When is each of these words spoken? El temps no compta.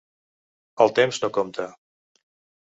El 0.85 0.93
temps 1.01 1.19
no 1.27 1.31
compta. 1.37 1.69